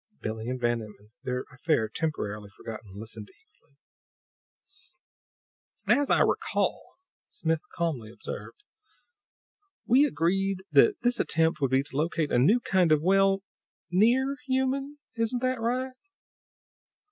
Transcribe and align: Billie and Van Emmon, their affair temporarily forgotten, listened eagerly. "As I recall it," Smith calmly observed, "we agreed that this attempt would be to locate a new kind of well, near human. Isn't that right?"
Billie 0.19 0.49
and 0.49 0.59
Van 0.59 0.81
Emmon, 0.81 1.11
their 1.23 1.43
affair 1.53 1.87
temporarily 1.87 2.49
forgotten, 2.49 2.93
listened 2.95 3.29
eagerly. 3.29 3.77
"As 6.01 6.09
I 6.09 6.21
recall 6.21 6.95
it," 7.29 7.33
Smith 7.35 7.61
calmly 7.75 8.11
observed, 8.11 8.63
"we 9.85 10.05
agreed 10.05 10.63
that 10.71 10.95
this 11.03 11.19
attempt 11.19 11.61
would 11.61 11.69
be 11.69 11.83
to 11.83 11.97
locate 11.97 12.31
a 12.31 12.39
new 12.39 12.59
kind 12.61 12.91
of 12.91 13.03
well, 13.03 13.43
near 13.91 14.37
human. 14.47 14.97
Isn't 15.17 15.43
that 15.43 15.61
right?" 15.61 15.93